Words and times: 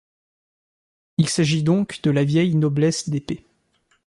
Il 1.19 1.29
s'agit 1.29 1.61
donc 1.61 2.01
de 2.01 2.09
la 2.09 2.23
vielle 2.23 2.57
noblesse 2.57 3.07
d'épée. 3.07 3.45